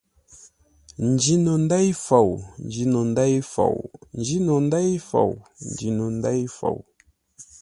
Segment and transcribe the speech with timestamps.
[1.11, 3.77] Njî no ndêi fou, n njîno ndêi fou
[4.17, 6.77] njî no ndêi fou, n njî no ndêi fou.